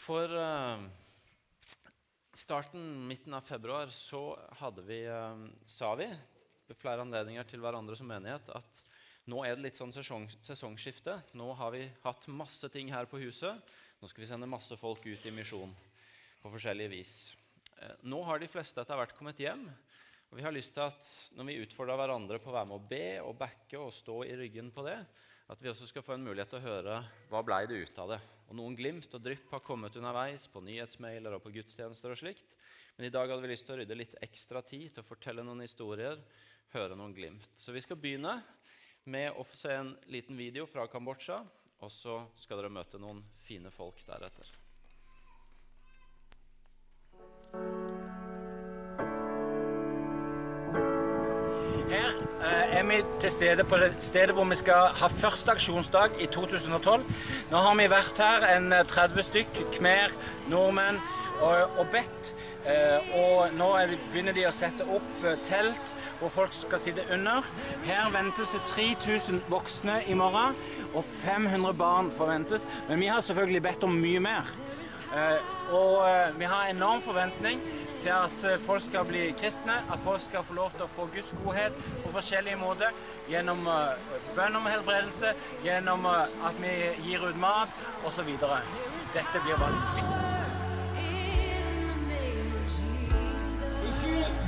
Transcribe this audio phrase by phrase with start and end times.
[0.00, 0.80] For uh,
[2.32, 5.36] starten, midten av februar, så hadde vi, uh,
[5.68, 6.06] sa vi
[6.70, 8.80] ved flere anledninger til hverandre som menighet at
[9.28, 11.18] nå er det litt sånn sesong, sesongskifte.
[11.36, 13.60] Nå har vi hatt masse ting her på huset.
[14.00, 15.74] Nå skal vi sende masse folk ut i misjon
[16.40, 17.16] på forskjellige vis.
[17.76, 19.68] Uh, nå har de fleste etter hvert kommet hjem.
[20.30, 22.88] Og vi har lyst til at Når vi utfordrer hverandre på å være med å
[22.88, 24.96] be og backe og stå i ryggen på det,
[25.50, 28.12] at vi også skal få en mulighet til å høre hva blei det ut av
[28.12, 28.20] det.
[28.50, 32.14] Og Noen glimt og drypp har kommet underveis på nyhetsmailer og på gudstjenester.
[32.14, 32.54] og slikt.
[32.96, 35.42] Men i dag hadde vi lyst til å rydde litt ekstra tid til å fortelle
[35.42, 36.22] noen historier,
[36.74, 37.50] høre noen glimt.
[37.56, 38.38] Så vi skal begynne
[39.04, 41.42] med å få se en liten video fra Kambodsja.
[41.80, 44.59] Og så skal dere møte noen fine folk deretter.
[52.80, 57.02] Er vi til stede på det stedet hvor vi skal ha første aksjonsdag i 2012.
[57.50, 60.14] Nå har vi vært her en 30 eh, stykk, khmer,
[60.48, 61.00] nordmenn
[61.44, 62.30] og, og bedt.
[62.64, 63.68] Eh, og nå
[64.12, 67.44] begynner de å sette opp eh, telt hvor folk skal sitte under.
[67.84, 70.56] Her ventes det 3000 voksne i morgen,
[70.94, 72.64] og 500 barn forventes.
[72.88, 74.48] Men vi har selvfølgelig bedt om mye mer.
[75.14, 77.60] Eh, og eh, vi har enorm forventning
[78.00, 81.08] til at eh, folk skal bli kristne, at folk skal få lov til å få
[81.14, 82.94] Guds godhet på forskjellige måter.
[83.30, 83.66] Gjennom
[84.36, 85.34] bønn om helbredelse,
[85.66, 86.74] gjennom at vi
[87.06, 87.74] gir ut mat
[88.06, 88.30] osv.
[89.14, 90.16] Dette blir bare fint.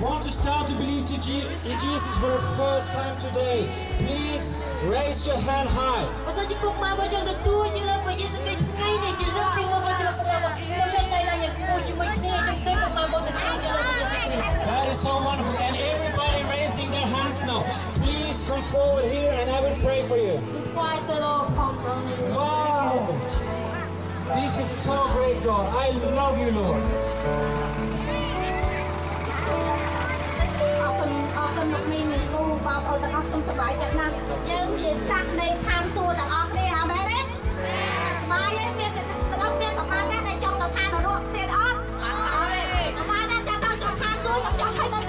[0.01, 1.39] want to start to believe to Je
[1.71, 4.53] in Jesus for the first time today, please
[4.91, 5.93] raise your hand high.
[24.35, 25.67] This is so great, God.
[25.77, 26.83] I love you, Lord.
[30.81, 34.15] អរគុណអរគុណមកមីមីគ្រូបងប្អូនទាំងអស់ខ្ញុំសប្បាយចិត្តណាស់
[34.51, 42.31] យើងជាសាក់នៃឋានសួគ៌ទាំងអស់គ្នាអាមែនទេសប្បាយទេមានតែត្រឡប់មានប្រហែលអ្នកដែលចង់ទៅឋាននរកទៀតអត់អត់
[42.75, 45.02] ទេប្រហែលអ្នកដែលចង់ឋានសួគ៌ខ្ញុំចង់ឃើញ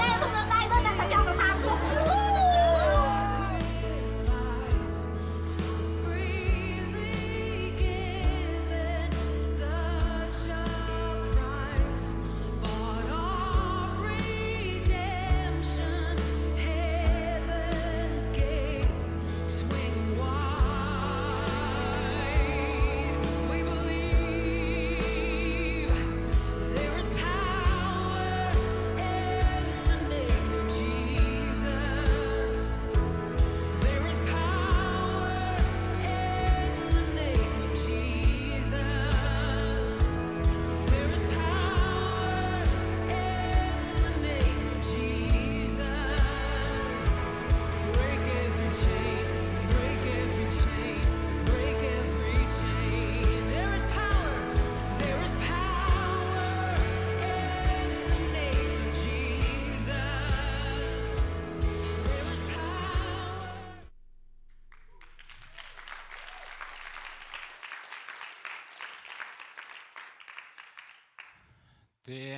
[72.13, 72.29] Det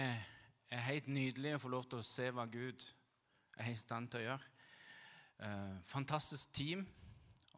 [0.71, 2.83] er helt nydelig å få lov til å se hva Gud
[3.59, 4.45] er i stand til å gjøre.
[5.43, 6.85] Eh, fantastisk team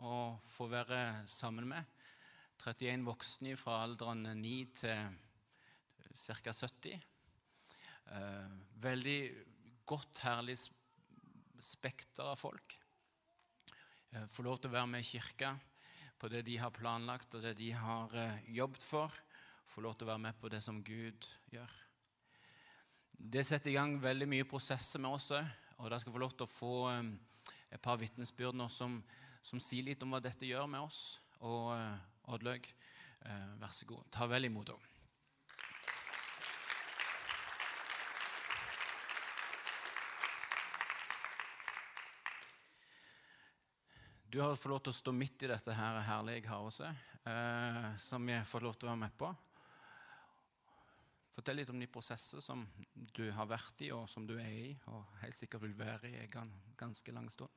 [0.02, 0.16] å
[0.50, 1.86] få være sammen med.
[2.64, 5.20] 31 voksne fra alderen 9 til
[6.42, 6.56] ca.
[6.58, 7.06] 70.
[8.10, 9.20] Eh, veldig
[9.86, 10.58] godt, herlig
[11.62, 12.80] spekter av folk.
[14.10, 15.54] Eh, få lov til å være med i kirka
[16.18, 18.18] på det de har planlagt og det de har
[18.58, 19.22] jobbet for.
[19.70, 21.84] Få lov til å være med på det som Gud gjør.
[23.18, 25.46] Det setter i gang veldig mye prosesser med oss òg.
[25.78, 27.14] Og dere skal få lov til å få um,
[27.74, 29.00] et par vitnesbyrd nå som,
[29.46, 31.18] som, sier litt om hva dette gjør med oss.
[31.46, 32.70] Og uh, Oddlaug,
[33.26, 34.06] uh, vær så god.
[34.14, 34.94] Ta vel imot henne.
[44.28, 46.92] Du har fått lov til å stå midt i dette her herlige kaoset
[47.26, 49.30] eh, som vi har fått lov til å være med på.
[51.38, 52.64] Fortell litt om de prosesser som
[53.14, 56.24] du har vært i, og som du er i, og helt sikkert vil være i
[56.24, 57.54] en ganske lang stund.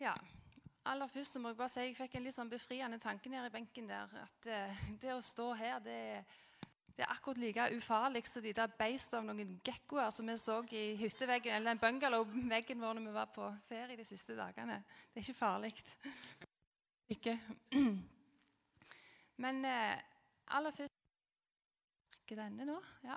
[0.00, 0.14] Ja.
[0.86, 3.52] Aller først må jeg bare si jeg fikk en litt sånn befriende tanke nede i
[3.58, 4.16] benken der.
[4.22, 6.00] At uh, det å stå her, det,
[6.94, 10.62] det, er akkurat like ufarlig som de der beist av noen gekkoer som vi så
[10.70, 14.80] i hytteveggen, eller den bungalowveggen vår når vi var på ferie de siste dagene.
[15.12, 15.76] Det er ikke farlig.
[17.12, 17.40] Ikke.
[19.42, 19.96] Men eh,
[20.56, 20.92] aller først
[22.22, 22.76] Ikke denne nå?
[23.04, 23.16] Ja.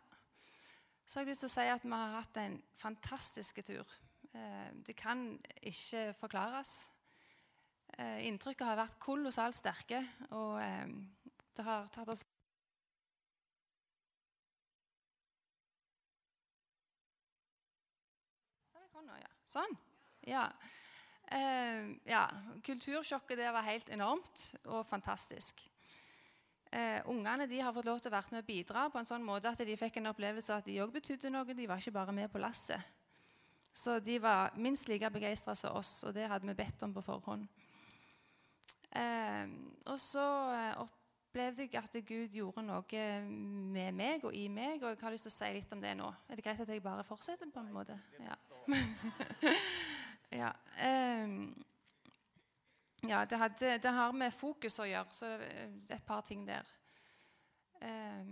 [1.06, 3.94] Så har jeg lyst til å si at vi har hatt en fantastisk tur.
[4.34, 5.32] Eh, det kan
[5.66, 6.74] ikke forklares.
[7.98, 10.92] Eh, inntrykket har vært kolossalt sterke, og eh,
[11.58, 12.26] det har tatt oss.
[19.50, 19.72] Sånn.
[20.30, 20.44] Ja.
[21.30, 22.28] Uh, ja.
[22.66, 25.64] Kultursjokket det var helt enormt og fantastisk.
[26.70, 29.24] Eh, ungene de har fått lov til å være med og bidra på en sånn
[29.26, 31.58] måte at de fikk en opplevelse at de òg betydde noe.
[31.58, 32.98] De var ikke bare med på lasset.
[33.74, 37.02] Så de var minst like begeistra som oss, og det hadde vi bedt om på
[37.06, 37.48] forhånd.
[38.92, 39.50] Eh,
[39.90, 44.94] og så eh, opplevde jeg at Gud gjorde noe med meg og i meg, og
[44.94, 46.12] jeg har lyst til å si litt om det nå.
[46.30, 47.98] Er det greit at jeg bare fortsetter på en måte?
[48.22, 48.38] Ja.
[50.44, 50.54] ja.
[50.78, 51.34] Eh,
[53.08, 56.44] ja, det, hadde, det, har med fokus å gjøre, så det er et par ting
[56.48, 56.68] der.
[57.82, 58.32] Eh,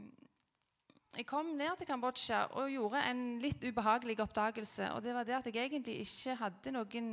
[1.17, 4.91] jeg kom ned til Kambodsja og gjorde en litt ubehagelig oppdagelse.
[4.93, 7.07] Og det var det at jeg egentlig ikke hadde noen,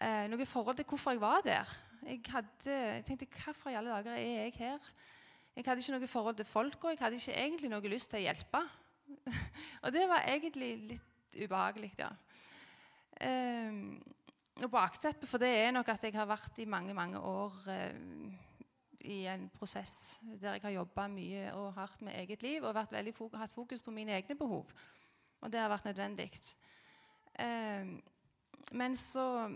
[0.00, 1.76] eh, noe forhold til hvorfor jeg var der.
[2.06, 4.92] Jeg, hadde, jeg tenkte hvorfor i alle dager er jeg her?
[5.56, 6.92] Jeg hadde ikke noe forhold til folka.
[6.94, 8.62] Jeg hadde ikke egentlig noe lyst til å hjelpe.
[9.82, 12.12] og det var egentlig litt ubehagelig, ja.
[13.18, 13.98] Um,
[14.64, 17.98] og bakteppet for det er nok at jeg har vært i mange, mange år eh,
[19.08, 22.76] i en prosess der jeg har jobba mye og hardt med eget liv og
[23.14, 24.66] fokus, hatt fokus på mine egne behov.
[25.40, 26.30] Og det har vært nødvendig.
[27.38, 27.86] Eh,
[28.72, 29.48] men så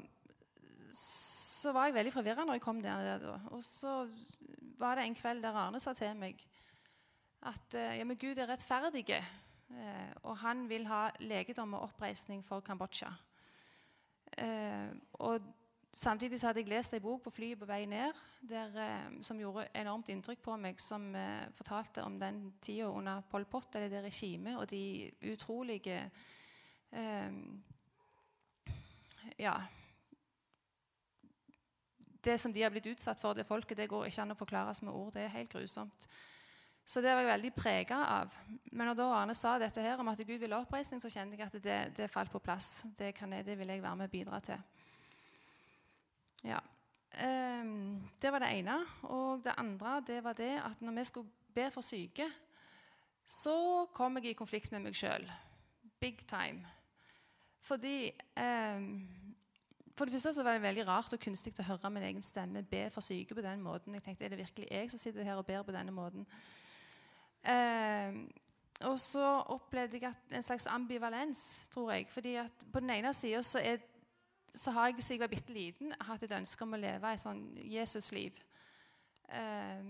[0.92, 3.22] så var jeg veldig forvirra når jeg kom der.
[3.50, 4.08] Og så
[4.78, 6.42] var det en kveld der Arne sa til meg
[7.48, 9.16] at ja, men Gud er rettferdig,
[10.22, 13.08] og han vil ha legedom og oppreisning for Kambodsja.
[15.12, 15.50] Og
[15.92, 18.16] Samtidig så hadde jeg lest en bok på flyet på vei ned
[18.48, 18.70] der,
[19.20, 21.10] som gjorde enormt inntrykk på meg, som
[21.52, 25.98] fortalte om den tida under Pol Pot, eller det regimet, og de utrolige
[29.36, 29.52] Ja
[32.24, 34.82] det som de har blitt utsatt for, det folket, det går ikke an å forklares
[34.86, 35.12] med ord.
[35.16, 36.06] Det er helt grusomt.
[36.84, 38.34] Så det var jeg veldig prega av.
[38.74, 41.58] Men da Arne sa dette her om at Gud ville oppreisning, så kjente jeg at
[41.62, 42.86] det, det falt på plass.
[42.98, 44.64] Det, jeg, det, vil jeg være med og bidra til.
[46.42, 46.58] Ja.
[47.12, 48.80] Um, det var det ene.
[49.02, 52.26] Og det andre det var det at når vi skulle be for syke,
[53.26, 55.28] så kom jeg i konflikt med meg sjøl.
[56.00, 56.66] Big time.
[57.62, 59.06] Fordi um,
[59.94, 62.64] for det første så var det veldig rart og kunstig å høre min egen stemme
[62.66, 63.94] be for syke på den måten.
[63.94, 66.26] Jeg tenkte, Er det virkelig jeg som sitter her og ber på denne måten?
[67.42, 68.22] Eh,
[68.86, 72.08] og så opplevde jeg en slags ambivalens, tror jeg.
[72.08, 73.78] fordi at På den ene sida så,
[74.54, 77.20] så, har jeg siden jeg var bitte liten, hatt et ønske om å leve et
[77.20, 78.42] sånn Jesusliv.
[79.28, 79.84] Eh,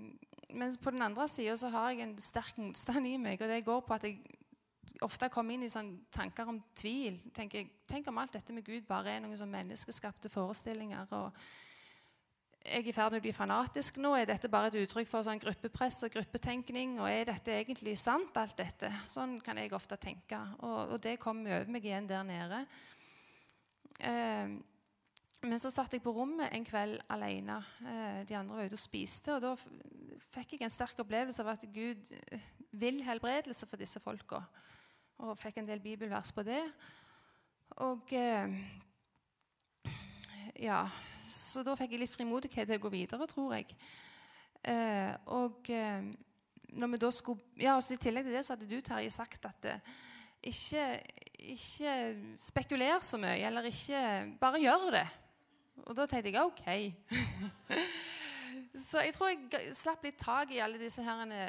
[0.52, 3.40] mens på den andre sida så har jeg en sterk motstand i meg.
[3.40, 4.20] Og det går på at jeg
[5.02, 7.18] ofte kommer inn i sånne tanker om tvil.
[7.34, 11.06] Tenker, tenk om alt dette med Gud bare er noen sånn menneskeskapte forestillinger.
[11.10, 11.32] og
[12.62, 14.12] jeg er i ferd med å bli fanatisk nå.
[14.14, 16.94] Er dette bare et uttrykk for sånn gruppepress og gruppetenkning?
[17.02, 18.90] Og er dette egentlig sant, alt dette?
[19.10, 20.38] Sånn kan jeg ofte tenke.
[20.62, 22.60] Og, og det kom over meg igjen der nede.
[23.98, 24.54] Eh,
[25.42, 27.58] men så satt jeg på rommet en kveld alene.
[27.82, 29.34] Eh, de andre var ute og spiste.
[29.34, 29.56] Og da
[30.36, 32.14] fikk jeg en sterk opplevelse av at Gud
[32.78, 34.38] vil helbredelse for disse folka
[35.22, 36.62] og fikk en del bibelvers på det.
[37.82, 38.54] Og eh,
[40.62, 40.84] Ja,
[41.18, 43.74] så da fikk jeg litt frimodighet til å gå videre, tror jeg.
[44.62, 46.04] Eh, og eh,
[46.78, 49.48] når vi da skulle Ja, altså I tillegg til det så hadde du, Terje, sagt
[49.48, 49.88] at eh,
[50.52, 50.84] ikke,
[51.56, 51.96] ikke
[52.38, 54.04] spekuler så mye, eller ikke
[54.38, 55.06] Bare gjør det.
[55.82, 56.64] Og da tenkte jeg OK.
[58.86, 61.42] så jeg tror jeg slapp litt tak i alle disse herrene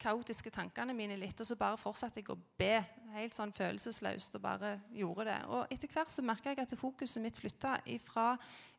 [0.00, 2.78] kaotiske tankene mine litt, og så bare fortsatte jeg å be
[3.14, 5.38] helt sånn følelsesløst og bare gjorde det.
[5.50, 7.76] Og etter hvert så merka jeg at fokuset mitt flytta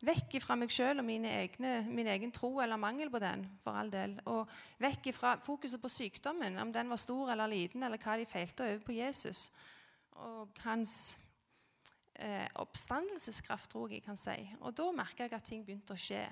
[0.01, 3.91] vekk fra meg sjøl og egne, min egen tro eller mangel på den, for all
[3.93, 4.49] del, og
[4.81, 8.65] vekk fra fokuset på sykdommen, om den var stor eller liten, eller hva de feilte,
[8.65, 9.49] over på Jesus
[10.21, 11.17] og hans
[12.19, 14.37] eh, oppstandelseskraft, tror jeg jeg kan si.
[14.61, 16.23] Og da merka jeg at ting begynte å skje.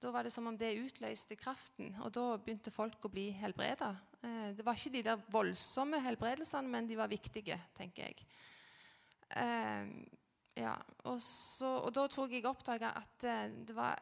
[0.00, 3.94] Da var det som om det utløste kraften, og da begynte folk å bli helbreda.
[4.20, 8.26] Eh, det var ikke de der voldsomme helbredelsene, men de var viktige, tenker jeg.
[9.30, 9.88] Eh,
[10.60, 10.74] ja,
[11.04, 13.96] og, så, og da tror jeg jeg oppdaga at eh, det var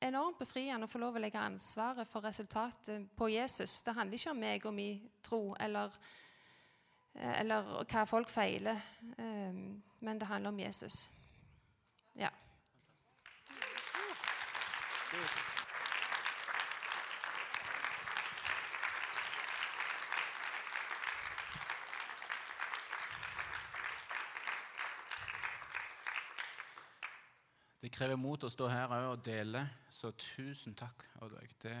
[0.00, 3.82] enormt befriende å få lov å legge ansvaret for resultatet på Jesus.
[3.84, 5.92] Det handler ikke om meg og min tro eller,
[7.18, 8.78] eller hva folk feiler,
[9.18, 11.08] men det handler om Jesus.
[12.14, 12.30] Ja.
[27.87, 31.02] det krever mot å stå her og dele, så tusen takk.
[31.62, 31.74] Det,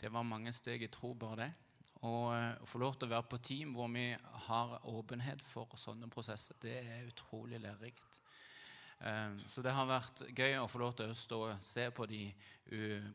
[0.00, 1.50] det var mange steg i tro, bare det.
[2.06, 4.06] Og eh, å få lov til å være på team hvor vi
[4.46, 8.20] har åpenhet for sånne prosesser, det er utrolig lærerikt.
[9.04, 12.06] Eh, Så det har vært gøy å få lov til å stå og se på
[12.08, 12.22] de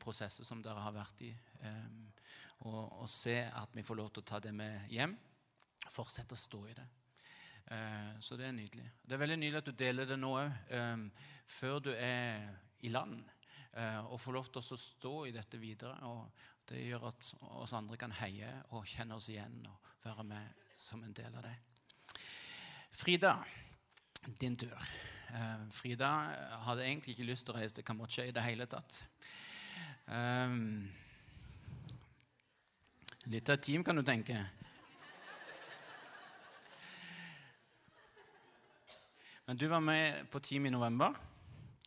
[0.04, 1.32] prosesser som dere har vært i.
[1.62, 1.88] eh,
[2.66, 5.18] Og, og se at vi får lov til å ta det med hjem.
[5.92, 6.86] Fortsette å stå i det.
[7.72, 8.92] Eh, Så det er nydelig.
[9.06, 10.52] Det er veldig nydelig at du deler det nå òg,
[11.46, 12.50] før du er
[12.82, 13.24] i land.
[13.74, 15.98] eh, Og får lov til å stå i dette videre.
[16.04, 16.32] Og
[16.68, 21.04] det gjør at oss andre kan heie og kjenne oss igjen og være med som
[21.04, 21.56] en del av det.
[22.92, 23.44] Frida,
[24.40, 24.78] din tur.
[25.30, 26.10] Eh, Frida
[26.66, 29.04] hadde egentlig ikke lyst til å reise til Kambodsja i det hele tatt.
[33.26, 34.38] Litt av et team, kan du tenke.
[39.46, 41.14] Men du var med på team i november,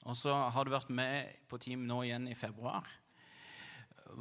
[0.06, 2.86] og så har du vært med på team nå igjen i februar.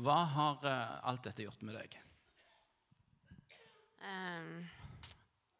[0.01, 1.99] Hva har eh, alt dette gjort med deg?
[4.01, 4.65] Um,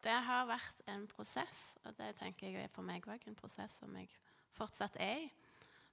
[0.04, 3.78] det har vært en prosess, og det tenker jeg er for meg òg en prosess
[3.84, 4.10] som jeg
[4.58, 5.30] fortsatt er i.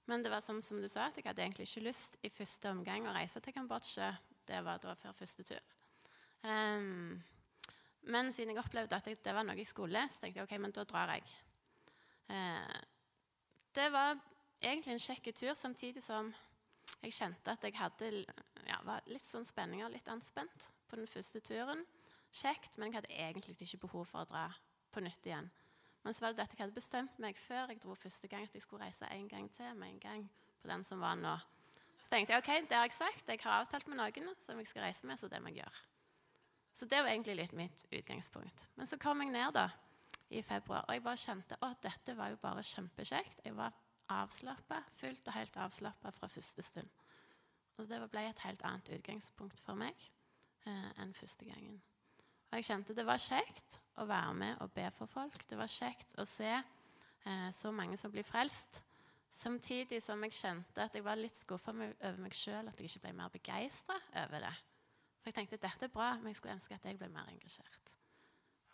[0.08, 2.72] Men det var som, som du sa, at jeg hadde egentlig ikke lyst i første
[2.72, 4.10] omgang å reise til Kambodsja.
[4.44, 5.72] Det var da før første tur.
[6.44, 7.16] Um,
[8.08, 10.74] men siden jeg opplevde at det var noe jeg skulle, så tenkte jeg ok, men
[10.76, 11.24] da drar jeg.
[12.28, 12.78] Eh,
[13.74, 14.18] det var
[14.62, 16.32] egentlig en kjekk tur, samtidig som
[17.02, 18.10] jeg kjente at jeg hadde
[18.68, 21.84] ja, var litt sånn spenninger, litt anspent på den første turen.
[22.34, 24.48] Kjekt, men jeg hadde egentlig ikke behov for å dra
[24.94, 25.50] på nytt igjen.
[26.04, 28.56] Men så var det dette jeg hadde bestemt meg før jeg dro første gang, at
[28.56, 30.24] jeg skulle reise en gang til med en gang
[30.60, 31.34] på den som var nå.
[32.00, 34.68] Så tenkte jeg ok, det har jeg sagt, jeg har avtalt med noen som jeg
[34.68, 35.82] skal reise med, så det må jeg gjøre.
[36.74, 38.68] Så det var egentlig litt mitt utgangspunkt.
[38.74, 39.68] Men så kom jeg ned da,
[40.34, 43.40] i februar, og jeg bare kjente at dette var jo bare kjempekjekt.
[43.44, 43.72] Jeg var
[44.12, 46.90] avslappa, fullt og helt avslappa fra første stund.
[47.78, 49.94] Og det ble et helt annet utgangspunkt for meg
[50.66, 51.80] eh, enn første gangen.
[52.50, 55.40] Og jeg kjente det var kjekt å være med og be for folk.
[55.50, 58.82] Det var kjekt å se eh, så mange som blir frelst.
[59.34, 63.08] Samtidig som jeg kjente at jeg var litt skuffa over meg sjøl, at jeg ikke
[63.08, 64.54] ble mer begeistra over det.
[65.18, 67.93] For jeg tenkte dette er bra, men jeg skulle ønske at jeg ble mer engasjert.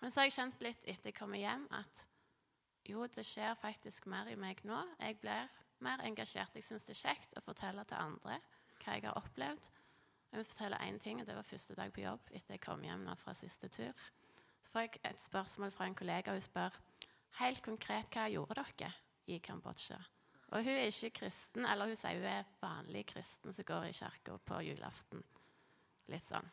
[0.00, 2.06] Men så har jeg kjent litt etter jeg kommer hjem, at
[2.88, 4.78] jo, det skjer faktisk mer i meg nå.
[4.98, 5.50] Jeg blir
[5.84, 6.54] mer engasjert.
[6.56, 8.38] Jeg syns det er kjekt å fortelle til andre
[8.80, 9.68] hva jeg har opplevd.
[10.30, 12.82] Jeg vil fortelle én ting, og Det var første dag på jobb etter jeg kom
[12.84, 13.92] hjem nå fra siste tur.
[14.60, 16.32] Så får jeg et spørsmål fra en kollega.
[16.32, 16.80] Hun spør
[17.40, 18.92] helt konkret hva gjorde dere
[19.26, 19.98] i Kambodsja.
[20.50, 23.92] Og Hun er ikke kristen, eller hun sier hun er vanlig kristen som går i
[23.92, 25.22] kirka på julaften.
[26.08, 26.48] Litt sånn.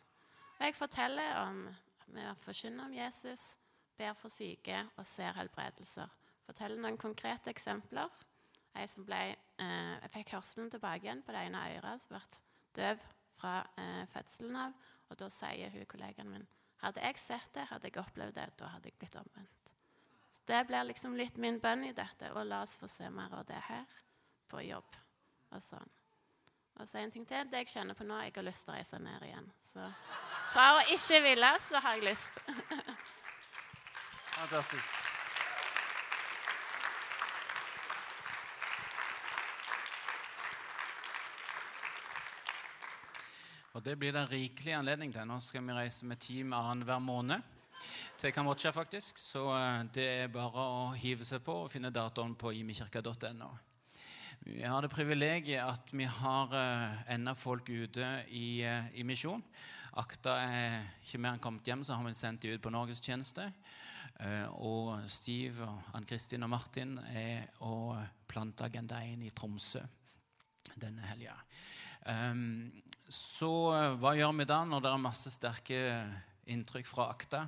[0.60, 1.68] Og Jeg forteller om
[2.08, 3.58] vi forkynner om Jesus,
[3.98, 6.10] ber for syke og ser helbredelser.
[6.48, 8.12] Forteller noen konkrete eksempler.
[8.78, 9.22] Jeg ble,
[9.60, 12.22] eh, jeg fikk hørselen tilbake igjen på det ene øret, som ble
[12.78, 13.02] døv
[13.38, 14.78] fra eh, fødselen av.
[15.10, 16.48] Og da sier hun kollegaen min
[16.84, 19.72] hadde jeg sett det, hadde jeg opplevd det, da hadde jeg blitt omvendt.
[20.32, 22.30] Så Det blir liksom litt min bønn i dette.
[22.36, 23.86] Og la oss få se mer av det her
[24.48, 24.98] på jobb.
[25.52, 25.90] Og sånn.
[26.78, 27.50] Og så en ting til.
[27.50, 29.50] Det jeg kjenner på nå, jeg har lyst til å reise ned igjen.
[29.66, 29.90] Så
[30.54, 32.40] fra å ikke ville, så har jeg lyst.
[34.38, 35.04] Fantastisk.
[43.78, 45.26] Og Det blir det rikelig anledning til.
[45.30, 47.42] Nå skal vi reise med team annenhver måned
[48.18, 49.18] til Kambodsja, faktisk.
[49.22, 53.52] Så eh, det er bare å hive seg på og finne datoen på imekirka.no.
[54.46, 56.54] Vi har det privilegiet at vi har
[57.12, 59.44] enda folk ute i, eh, i misjon.
[59.98, 63.48] Akta er ikke mer enn kommet hjem, så har vi sendt dem ut på norgestjeneste.
[64.20, 65.66] Eh, og Steve,
[65.98, 67.98] Ann-Kristin og Martin er å
[68.30, 69.82] plante Agenda 1 i Tromsø
[70.78, 71.36] denne helga.
[72.06, 72.70] Um,
[73.10, 75.82] så eh, hva gjør vi da når det er masse sterke
[76.48, 77.48] inntrykk fra Akta?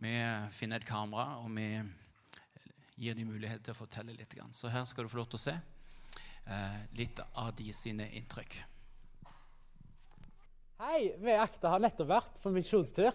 [0.00, 0.14] Vi
[0.56, 1.68] finner et kamera, og vi
[3.00, 4.36] gir dem mulighet til å fortelle litt.
[4.56, 5.79] Så her skal du få lov til å se eh,
[6.98, 8.56] litt av de sine inntrykk.
[10.80, 13.12] Hei, vi i Akta har nettopp vært på misjonstur.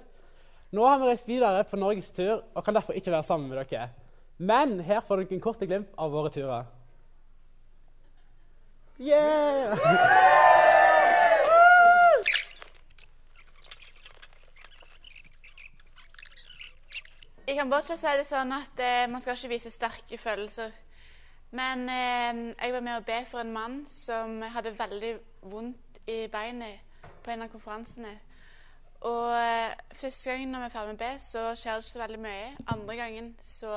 [0.76, 3.88] Nå har vi reist videre på norgestur og kan derfor ikke være sammen med dere.
[4.38, 6.68] Men her får dere en kort glimt av våre turer.
[9.02, 9.74] Yeah!
[17.46, 20.74] Jeg kan bare ikke si det sånn at eh, man skal ikke vise sterke følelser.
[21.52, 26.26] Men eh, jeg var med å be for en mann som hadde veldig vondt i
[26.32, 26.82] beinet
[27.24, 28.14] på en av konferansene.
[29.06, 31.92] Og eh, første gangen når vi er ferdig med å be, så skjer det ikke
[31.92, 32.48] så veldig mye.
[32.74, 33.74] Andre gangen så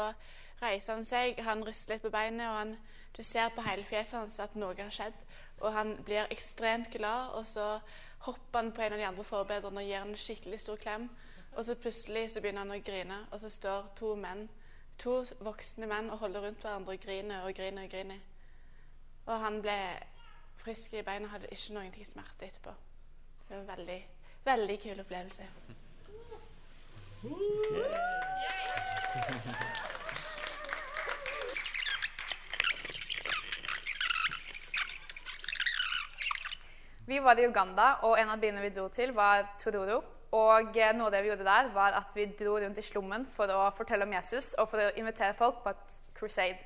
[0.62, 2.78] reiser han seg, han rister litt på beinet, og han,
[3.16, 5.24] Du ser på hele fjeset hans at noe har skjedd,
[5.58, 7.32] og han blir ekstremt glad.
[7.34, 7.80] Og så
[8.28, 11.08] hopper han på en av de andre forbedrerne og gir han en skikkelig stor klem.
[11.56, 14.46] Og så plutselig så begynner han å grine, og så står to menn,
[14.98, 18.20] to voksne menn og holder rundt hverandre og griner og griner og griner.
[19.26, 19.78] Og han ble
[20.58, 22.72] frisk i beina, og hadde ikke noen ting smerte etterpå.
[23.48, 23.98] Det var en veldig,
[24.44, 25.48] veldig kul opplevelse.
[37.08, 40.02] Vi var i Uganda, og en av byene vi dro til, var Tororo.
[40.36, 43.48] Og noe av det vi gjorde der, var at vi dro rundt i slummen for
[43.48, 46.58] å fortelle om Jesus og for å invitere folk på et crusade.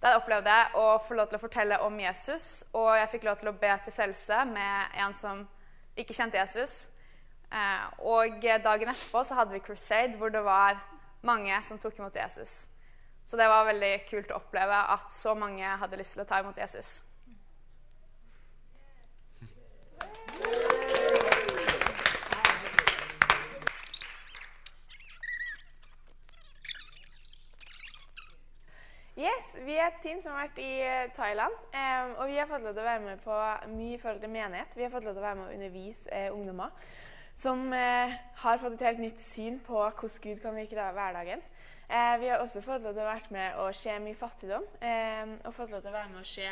[0.00, 3.40] Der opplevde jeg å få lov til å fortelle om Jesus, og jeg fikk lov
[3.40, 5.42] til å be til frelse med en som
[5.98, 6.86] ikke kjente Jesus.
[7.50, 10.78] Eh, og dagen etterpå så hadde vi crusade hvor det var
[11.26, 12.64] mange som tok imot Jesus.
[13.26, 16.40] Så det var veldig kult å oppleve at så mange hadde lyst til å ta
[16.40, 17.00] imot Jesus.
[29.20, 31.52] Yes, Vi er et team som har vært i eh, Thailand.
[31.76, 33.34] Um, og vi har fått lov til å være med på
[33.68, 34.76] mye i forhold til menighet.
[34.78, 36.72] Vi har fått lov til å være med å undervise eh, ungdommer
[37.36, 41.44] som eh, har fått et helt nytt syn på hvordan Gud kan virke i hverdagen.
[41.90, 44.66] Eh, vi har også fått lov til å være med å se mye fattigdom.
[44.80, 46.48] em, og fått lov til å være med å se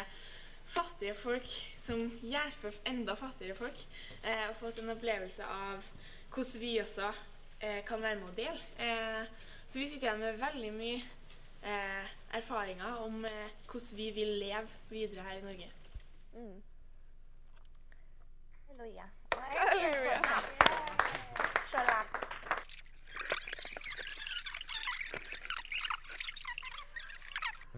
[0.69, 1.49] fattige folk
[1.81, 3.85] som hjelper enda fattigere folk.
[4.23, 5.85] Eh, og fått en opplevelse av
[6.35, 7.13] hvordan vi også
[7.61, 8.61] eh, kan være med å dele.
[8.77, 11.01] Eh, så vi sitter igjen med veldig mye
[11.69, 12.09] eh,
[12.39, 15.71] erfaringer om eh, hvordan vi vil leve videre her i Norge.
[16.35, 16.63] Mm.
[18.69, 19.09] Halleluja.
[19.35, 20.19] Halleluja.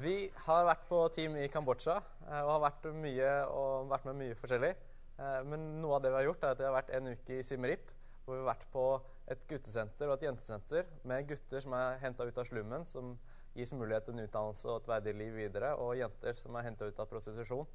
[0.01, 4.21] Vi har vært på team i Kambodsja eh, og har vært, mye, og vært med
[4.23, 4.71] mye forskjellig.
[5.21, 7.41] Eh, Men noe av det vi har gjort, er at vi har vært en uke
[7.41, 7.67] i Siem
[8.25, 8.85] hvor vi har vært på
[9.33, 13.13] et guttesenter og et jentesenter med gutter som er henta ut av slummen, som
[13.55, 16.87] gis mulighet til en utdannelse og et verdig liv videre, og jenter som er henta
[16.87, 17.67] ut av prostitusjon.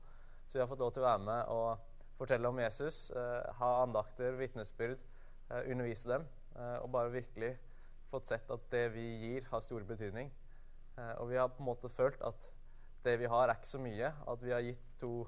[0.46, 3.72] Så vi har fått lov til å være med og fortelle om Jesus, eh, ha
[3.84, 5.02] andakter, vitnesbyrd,
[5.52, 7.58] eh, undervise dem, eh, og bare virkelig
[8.12, 10.32] fått sett at det vi gir, har stor betydning.
[10.98, 12.52] Eh, og vi har på en måte følt at
[13.06, 14.12] det vi har, er ikke så mye.
[14.32, 15.28] At vi har gitt, to,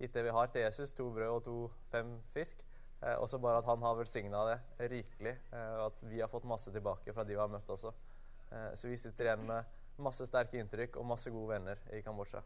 [0.00, 1.56] gitt det vi har til Jesus, to brød og to
[1.92, 2.62] fem fisk.
[3.02, 6.30] Eh, og så bare at han har velsigna det rikelig, eh, og at vi har
[6.32, 7.94] fått masse tilbake fra de vi har møtt også.
[8.78, 9.64] Så vi sitter igjen med
[10.02, 12.42] masse sterke inntrykk og masse gode venner i Kambodsja.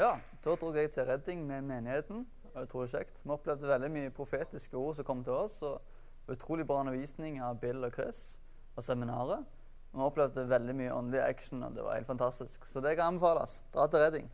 [0.00, 2.22] Ja, da dro jeg til Redding med menigheten.
[2.56, 3.20] Utrolig kjekt.
[3.24, 5.60] Vi opplevde veldig mye profetiske ord som kom til oss.
[5.62, 8.38] og Utrolig bra undervisning av Bill og Chris
[8.76, 9.44] og seminaret.
[9.90, 12.64] Vi opplevde veldig mye åndelig action, og det var helt fantastisk.
[12.66, 13.60] Så det kan anbefales.
[13.74, 14.30] Dra til Redding.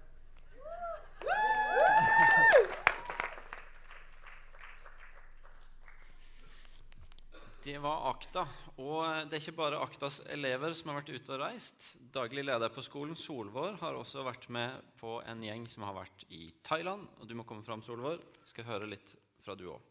[7.67, 8.45] Det var Akta.
[8.79, 11.97] Og det er ikke bare Aktas elever som har vært ute og reist.
[12.15, 16.23] Daglig leder på skolen, Solvår, har også vært med på en gjeng som har vært
[16.31, 17.03] i Thailand.
[17.19, 18.23] Og du må komme fram, Solvår.
[18.47, 19.83] Skal høre litt fra du òg.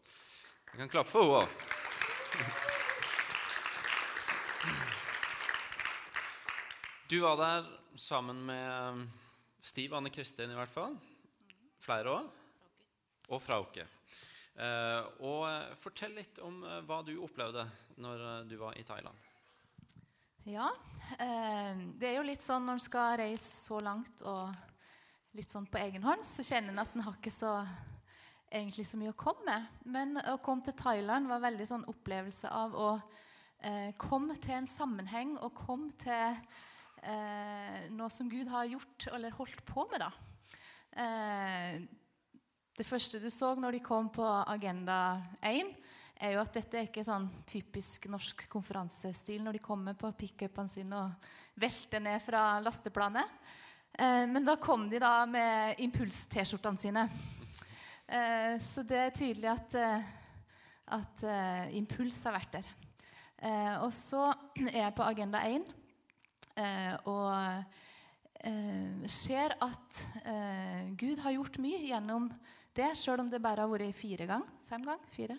[0.70, 1.48] Jeg kan klappe for henne òg.
[7.12, 7.68] Du var der
[8.00, 9.04] sammen med
[9.60, 10.96] Stiv Anne Kristin, i hvert fall.
[11.84, 12.32] Flere òg.
[13.36, 13.84] Og Frauke.
[14.56, 17.66] Eh, og eh, fortell litt om eh, hva du opplevde
[18.00, 19.16] når du var i Thailand.
[20.46, 20.68] Ja,
[21.18, 24.52] det er jo litt sånn når en skal reise så langt og
[25.34, 27.54] litt sånn på egen hånd, så kjenner en at en har ikke så
[28.46, 29.66] egentlig så mye å komme med.
[29.90, 32.90] Men å komme til Thailand var veldig sånn opplevelse av å
[33.98, 36.38] komme til en sammenheng og komme til
[37.96, 40.12] noe som Gud har gjort eller holdt på med, da.
[42.76, 45.70] Det første du så når de kom på Agenda 1,
[46.20, 50.72] er jo at dette er ikke sånn typisk norsk konferansestil når de kommer på pickupene
[50.72, 53.32] sine og velter ned fra lasteplanet.
[53.96, 57.06] Eh, men da kom de da med Impuls-T-skjortene sine.
[58.06, 60.04] Eh, så det er tydelig at, eh,
[60.94, 61.24] at
[61.74, 62.68] Impuls har vært der.
[63.84, 64.30] Og så
[64.62, 65.66] er jeg på Agenda 1
[66.56, 67.34] eh, og
[69.10, 69.98] ser at
[70.96, 72.30] Gud har gjort mye gjennom
[72.76, 75.38] det, sjøl om det bare har vært fire gang, fem gang, fire.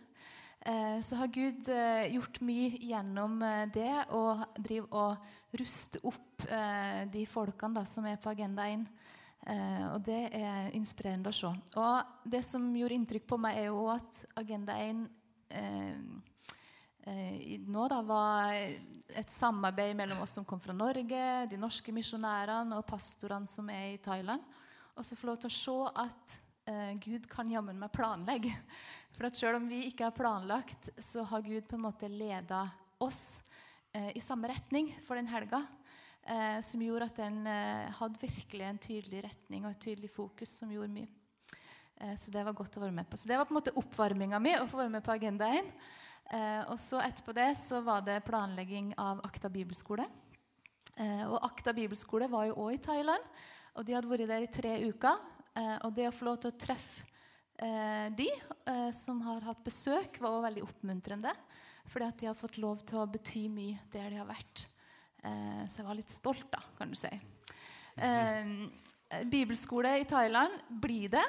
[0.67, 6.47] Eh, så har Gud eh, gjort mye gjennom eh, det og driver og ruster opp
[6.49, 8.87] eh, de folkene da, som er på Agenda 1.
[9.47, 11.53] Eh, og det er inspirerende å se.
[11.79, 15.05] Og det som gjorde inntrykk på meg, er jo at Agenda 1
[15.55, 16.01] eh,
[17.07, 18.57] eh, nå da var
[19.07, 23.93] et samarbeid mellom oss som kom fra Norge, de norske misjonærene og pastorene som er
[23.93, 24.43] i Thailand.
[24.97, 26.37] Og så få lov til å se at
[26.67, 28.53] eh, Gud kan jammen meg planlegge.
[29.17, 32.67] For at selv om vi ikke har planlagt, så har Gud på en måte leda
[33.01, 33.39] oss
[33.93, 35.63] eh, i samme retning for den helga.
[36.27, 40.51] Eh, som gjorde at den eh, hadde virkelig en tydelig retning og et tydelig fokus
[40.59, 41.07] som gjorde mye.
[42.01, 43.17] Eh, så det var godt å være med på.
[43.17, 45.71] Så det var på en måte oppvarminga mi å få være med på Agenda 1.
[46.27, 50.05] Eh, og så etterpå det så var det planlegging av Akta bibelskole.
[50.97, 53.25] Og Akta bibelskole var jo òg i Thailand,
[53.77, 55.19] og de hadde vært der i tre uker.
[55.57, 57.05] Eh, og det å få lov til å treffe
[57.57, 61.33] eh, de eh, som har hatt besøk, var også veldig oppmuntrende.
[61.87, 64.67] Fordi at de har fått lov til å bety mye der de har vært.
[65.67, 67.09] Så jeg var litt stolt, da, kan du si.
[69.31, 71.23] Bibelskole i Thailand blir det.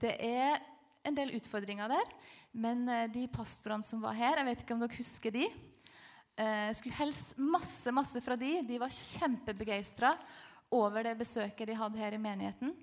[0.00, 0.62] Det er
[1.06, 2.14] en del utfordringer der.
[2.54, 5.44] Men de pastorene som var her, jeg vet ikke om dere husker de.
[6.38, 8.54] Jeg skulle helst masse masse fra de.
[8.66, 10.14] De var kjempebegeistra
[10.74, 12.74] over det besøket de hadde her i menigheten.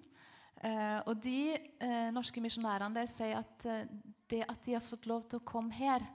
[0.64, 3.90] Eh, og de eh, norske misjonærene der sier at eh,
[4.32, 6.06] det at de har fått lov til å komme her,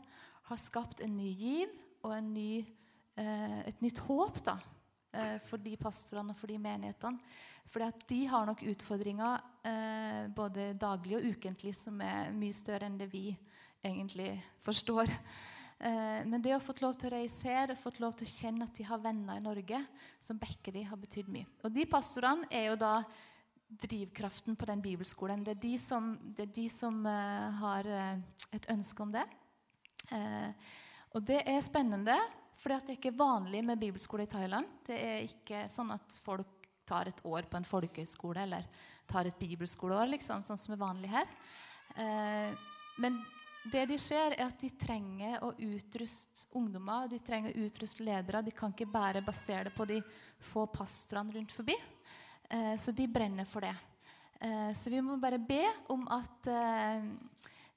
[0.48, 1.74] har skapt en ny giv
[2.08, 2.64] og ny,
[3.18, 4.54] et nytt håp da,
[5.44, 7.18] for de pastorene og for de menighetene.
[7.84, 13.10] At de har nok utfordringer både daglig og ukentlig som er mye større enn det
[13.12, 13.26] vi
[13.84, 14.30] egentlig
[14.64, 15.12] forstår.
[15.78, 18.66] Eh, men det å få lov til å reise her, fått lov til å kjenne
[18.66, 19.78] at de har venner i Norge
[20.20, 21.46] som backer de, har betydd mye.
[21.62, 22.94] Og de pastorene er jo da
[23.68, 25.44] drivkraften på den bibelskolen.
[25.46, 28.18] Det er de som, er de som eh, har eh,
[28.58, 29.26] et ønske om det.
[31.12, 32.14] Og det er spennende,
[32.56, 34.70] for det er ikke vanlig med bibelskole i Thailand.
[34.88, 38.64] Det er ikke sånn at folk tar et år på en folkehøyskole eller
[39.08, 41.28] tar et bibelskoleår, liksom, sånn som er vanlig her.
[43.04, 43.20] Men
[43.72, 48.42] det de ser, er at de trenger å utruste ungdommer, de trenger å utruste ledere.
[48.44, 50.00] De kan ikke bare basere det på de
[50.50, 51.76] få pastorene rundt forbi.
[52.50, 53.74] Eh, så de brenner for det.
[54.40, 57.08] Eh, så vi må bare be om at, eh,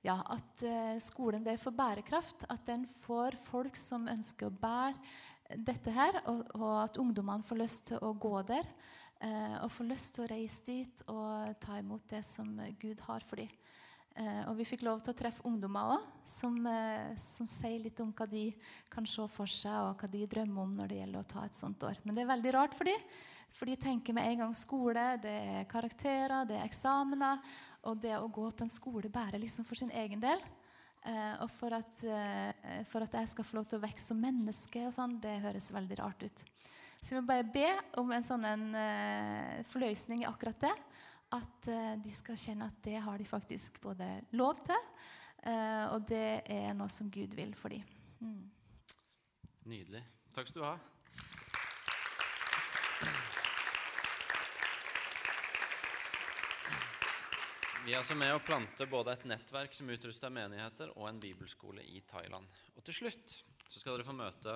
[0.06, 5.58] ja, at eh, skolen der for bærekraft at den får folk som ønsker å bære
[5.68, 8.68] dette her, og, og at ungdommene får lyst til å gå der.
[9.22, 13.22] eh, og får lyst til å reise dit og ta imot det som Gud har
[13.28, 13.50] for dem.
[14.20, 18.00] Eh, og vi fikk lov til å treffe ungdommer òg, som, eh, som sier litt
[18.04, 18.54] om hva de
[18.92, 21.56] kan se for seg, og hva de drømmer om når det gjelder å ta et
[21.56, 21.98] sånt år.
[22.04, 23.00] Men det er veldig rart for dem,
[23.52, 27.40] for de tenker med en gang skole, det er karakterer, det er eksamener.
[27.84, 30.40] Og det å gå på en skole bare liksom for sin egen del.
[31.04, 32.04] Eh, og for at,
[32.92, 35.72] for at jeg skal få lov til å vokse som menneske, og sånn, det høres
[35.72, 36.46] veldig rart ut.
[37.02, 38.68] Så vi må bare be om en sånn en,
[39.72, 40.76] forløsning i akkurat det.
[41.32, 44.88] At eh, de skal kjenne at det har de faktisk både lov til,
[45.48, 47.86] eh, og det er noe som Gud vil for dem.
[48.20, 48.50] Mm.
[49.72, 50.04] Nydelig.
[50.36, 50.78] Takk skal du ha.
[57.82, 61.82] Vi er altså med å plante både et nettverk som utruster menigheter, og en bibelskole
[61.82, 62.46] i Thailand.
[62.78, 64.54] Og til slutt så skal dere få møte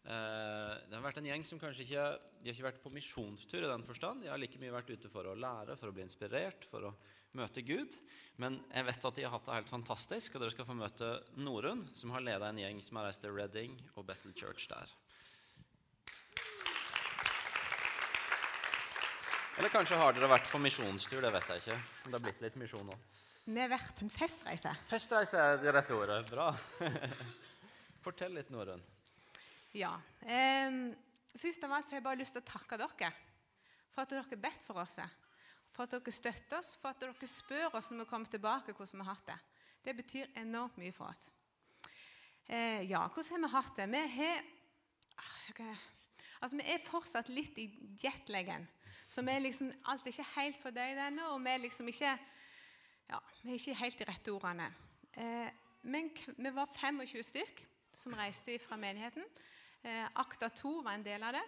[0.00, 2.04] Det har vært en gjeng som kanskje ikke
[2.40, 4.24] De har ikke vært på misjonstur i den forstand.
[4.24, 6.94] De har like mye vært ute for å lære, for å bli inspirert, for å
[7.36, 7.94] møte Gud.
[8.40, 11.10] Men jeg vet at de har hatt det helt fantastisk, og dere skal få møte
[11.36, 14.94] Norunn, som har leda en gjeng som har reist til Reading og Bethel Church der.
[19.60, 21.80] Eller kanskje har dere vært på misjonstur, det vet jeg ikke.
[22.06, 22.96] Det har blitt litt misjon nå.
[23.44, 24.72] Vi har vært på en festreise.
[24.88, 26.22] Festreise er det rette ordet.
[26.30, 26.48] Bra.
[28.04, 28.80] Fortell litt, Norunn.
[29.76, 29.92] Ja.
[30.22, 30.94] Eh,
[31.36, 33.12] først av alt har jeg bare lyst til å takke dere
[33.90, 34.98] for at dere har bedt for oss.
[35.70, 39.02] For at dere støtter oss, for at dere spør oss når vi kommer tilbake, hvordan
[39.02, 39.38] vi har hatt det.
[39.84, 41.30] Det betyr enormt mye for oss.
[42.50, 43.88] Eh, ja, hvordan har vi hatt det?
[43.90, 44.42] Vi har
[45.50, 45.74] okay.
[46.40, 47.68] Altså, Vi er fortsatt litt i
[48.02, 48.68] jetlegen.
[49.08, 52.18] Så vi er liksom, alt er ikke helt fordøyd ennå, og vi er liksom ikke
[53.10, 54.68] ja, vi er ikke helt de rette ordene.
[55.18, 55.48] Eh,
[55.82, 59.24] men vi var 25 stykk som reiste fra menigheten.
[59.82, 61.46] Eh, Akta 2 var en del av det.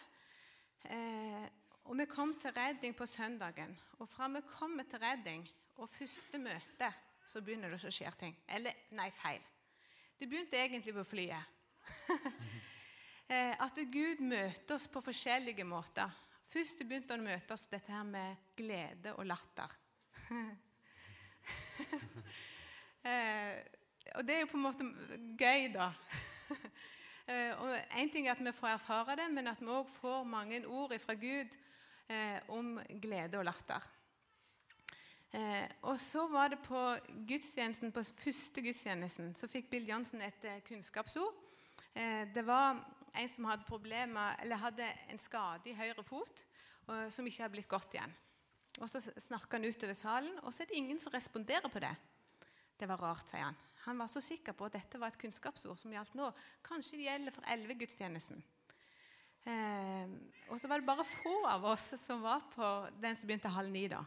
[0.88, 1.44] Eh,
[1.84, 3.74] og vi kom til Redding på søndagen.
[4.00, 6.92] Og fra vi kommer til Redding og første møte,
[7.26, 8.36] så begynner det å skje ting.
[8.48, 9.42] Eller, nei, feil.
[10.16, 11.44] Det begynte egentlig på flyet.
[13.32, 16.08] eh, at Gud møter oss på forskjellige måter.
[16.52, 19.76] Først begynte han å møte oss dette her med glede og latter.
[24.16, 24.84] og det er jo på en måte
[25.36, 25.92] gøy, da.
[27.28, 30.24] eh, og Én ting er at vi får erfare det, men at vi òg får
[30.24, 31.56] mange ord fra Gud
[32.08, 33.85] eh, om glede og latter.
[35.32, 36.80] Eh, og så var det på
[37.28, 41.35] gudstjenesten, på første gudstjenesten så fikk Bill Johnson et kunnskapsord.
[42.35, 42.78] Det var
[43.14, 46.46] en som hadde problemer, eller hadde en skade i høyre fot
[47.12, 48.14] som ikke hadde blitt godt igjen.
[48.80, 51.92] Og Så snakker han utover salen, og så er det ingen som responderer på det.
[52.80, 53.58] Det var rart, sier han.
[53.86, 56.28] Han var så sikker på at dette var et kunnskapsord som gjaldt nå.
[56.66, 58.42] Kanskje det gjelder for Elleve-gudstjenesten.
[59.42, 60.12] Eh,
[60.48, 62.68] og så var det bare få av oss som var på
[63.02, 63.88] den som begynte halv ni.
[63.90, 64.04] da.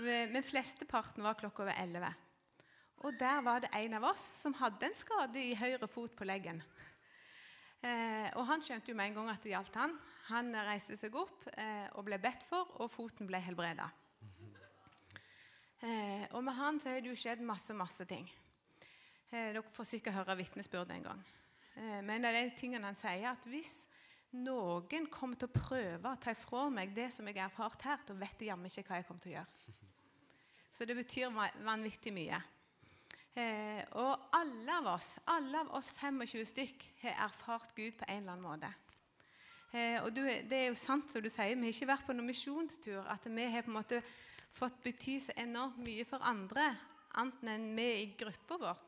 [0.00, 2.12] Men flesteparten var klokka over elleve.
[3.04, 6.28] Og der var det en av oss som hadde en skade i høyre fot på
[6.28, 6.62] leggen.
[7.80, 9.96] Eh, og han skjønte jo med en gang at det gjaldt han.
[10.28, 13.88] Han reiste seg opp eh, og ble bedt for, og foten ble helbreda.
[15.80, 18.28] Eh, og med han så har det jo skjedd masse, masse ting.
[19.30, 21.20] Eh, dere får sikkert høre vitnesbyrd en gang.
[21.78, 23.84] Eh, men det er de tingene han sier, at hvis
[24.42, 28.02] noen kommer til å prøve å ta ifra meg det som jeg har erfart her,
[28.08, 29.76] da vet jeg jammen ikke hva jeg kommer til å gjøre.
[30.74, 31.30] Så det betyr
[31.62, 32.42] vanvittig mye.
[33.38, 38.24] Eh, og alle av oss alle av oss 25 stykk har erfart Gud på en
[38.24, 38.72] eller annen måte.
[40.02, 43.04] Og Det er jo sant som du sier, vi har ikke vært på noen misjonstur.
[43.06, 44.00] At vi har på en måte
[44.50, 46.72] fått bety så enormt mye for andre,
[47.14, 48.80] annet enn vi i gruppa vår.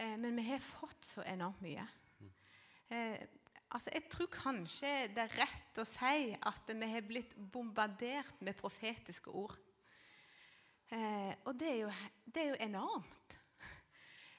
[0.00, 1.84] Eh, men vi har fått så enormt mye.
[2.88, 3.20] Eh,
[3.70, 8.56] altså Jeg tror kanskje det er rett å si at vi har blitt bombardert med
[8.58, 9.58] profetiske ord.
[10.90, 11.92] Eh, og det er, jo,
[12.24, 13.36] det er jo enormt.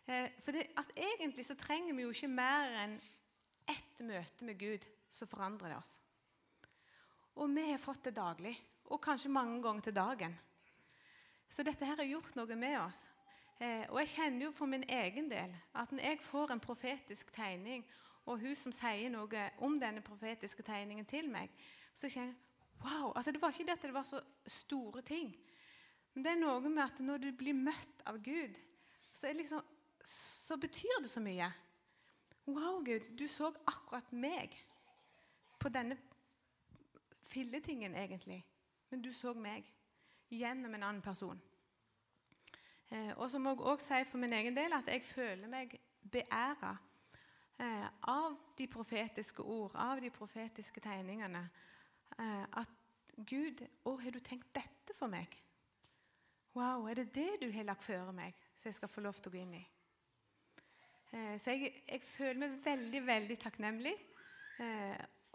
[0.10, 2.98] Eh, for det, altså, Egentlig så trenger vi jo ikke mer enn
[3.70, 5.94] ett møte med Gud som forandrer det oss.
[7.38, 8.56] Og vi har fått det daglig,
[8.92, 10.34] og kanskje mange ganger til dagen.
[11.48, 13.06] Så dette her har gjort noe med oss.
[13.62, 17.34] Eh, og jeg kjenner jo for min egen del at når jeg får en profetisk
[17.36, 17.86] tegning,
[18.26, 21.50] og hun som sier noe om denne profetiske tegningen til meg,
[21.94, 22.40] så kjenner jeg
[22.82, 25.36] wow, altså Det var ikke det at det var så store ting,
[26.14, 28.58] men det er noe med at når du blir møtt av Gud,
[29.14, 29.62] så, liksom,
[30.06, 31.52] så betyr det så mye.
[32.48, 34.58] Wow, Gud, du så akkurat meg
[35.60, 35.98] på denne
[37.30, 38.42] filletingen, egentlig.
[38.90, 39.70] Men du så meg
[40.30, 41.40] gjennom en annen person.
[42.92, 45.78] Eh, og så må jeg også si for min egen del at jeg føler meg
[46.12, 46.74] beæra
[47.60, 51.46] eh, av de profetiske ord, av de profetiske tegningene.
[52.20, 55.38] Eh, at Gud, å, har du tenkt dette for meg?
[56.56, 59.32] Wow, er det det du har lagt føre meg, så jeg skal få lov til
[59.32, 59.66] å gå inn i?
[61.12, 63.92] Så jeg, jeg, føler meg veldig, veldig takknemlig.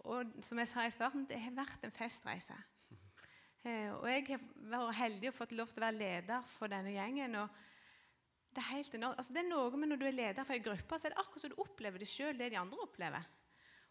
[0.08, 2.56] Og som jeg sa i starten, det har vært en festreise.
[3.66, 6.92] Eh, og jeg har vært heldig og fått lov til å være leder for denne
[6.94, 7.34] gjengen.
[7.40, 7.48] og
[8.54, 9.18] det er helt enormt.
[9.18, 11.18] Altså, det er noe med Når du er leder for en gruppe, så er det
[11.20, 13.26] akkurat som du opplever det sjøl, det de andre opplever.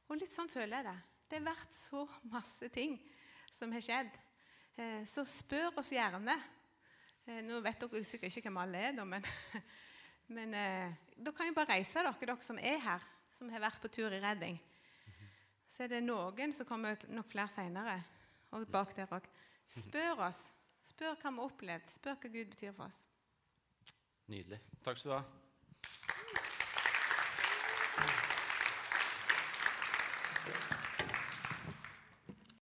[0.08, 0.96] Og litt sånn føler jeg det.
[1.30, 2.96] Det har vært så masse ting
[3.52, 4.16] som har skjedd.
[4.78, 6.40] Eh, så spør oss gjerne
[7.26, 9.24] Eh, nå vet dere sikkert ikke hvem alle er, da, men,
[10.36, 10.52] men
[11.18, 14.14] da kan jo bare reise dere, dere som er her, som har vært på tur
[14.14, 14.60] i redning.
[15.66, 17.98] Så er det noen som kommer nok flere seinere.
[18.54, 19.26] Og bak der òg.
[19.69, 20.41] Spør oss.
[20.86, 21.89] Spør hva vi har opplevd.
[21.95, 23.01] Spør hva Gud betyr for oss.
[24.32, 24.60] Nydelig.
[24.86, 25.45] Takk skal du ha.